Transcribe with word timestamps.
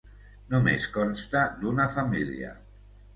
Només 0.53 0.87
consta 0.95 1.43
d'una 1.59 1.85
família. 1.99 2.51